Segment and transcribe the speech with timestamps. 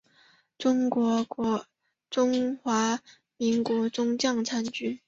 [0.57, 1.17] 中华
[3.37, 4.99] 民国中将参军。